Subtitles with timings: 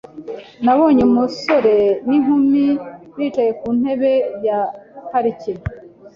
[0.63, 1.75] Nabonye umusore
[2.07, 2.63] n'inkumi
[3.15, 4.13] bicaye ku ntebe
[4.47, 4.59] ya
[5.09, 5.53] parike.